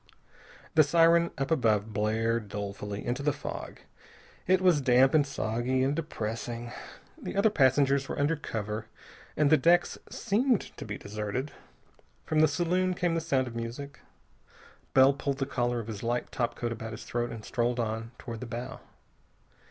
The 0.73 0.81
siren 0.81 1.29
up 1.37 1.51
above 1.51 1.93
blared 1.93 2.49
dolefully 2.49 3.05
into 3.05 3.21
the 3.21 3.31
fog. 3.31 3.81
It 4.47 4.59
was 4.59 4.81
damp, 4.81 5.13
and 5.13 5.27
soggy, 5.27 5.83
and 5.83 5.95
depressing. 5.95 6.71
The 7.21 7.35
other 7.35 7.51
passengers 7.51 8.09
were 8.09 8.17
under 8.17 8.35
cover, 8.35 8.87
and 9.37 9.51
the 9.51 9.57
decks 9.57 9.99
seemed 10.09 10.75
to 10.77 10.85
be 10.85 10.97
deserted. 10.97 11.51
From 12.25 12.39
the 12.39 12.47
saloon 12.47 12.95
came 12.95 13.13
the 13.13 13.21
sound 13.21 13.45
of 13.45 13.55
music. 13.55 13.99
Bell 14.95 15.13
pulled 15.13 15.37
the 15.37 15.45
collar 15.45 15.79
of 15.79 15.85
his 15.85 16.01
light 16.01 16.31
topcoat 16.31 16.71
about 16.71 16.93
his 16.93 17.03
throat 17.03 17.29
and 17.29 17.45
strolled 17.45 17.79
on 17.79 18.09
toward 18.17 18.39
the 18.39 18.47
bow. 18.47 18.79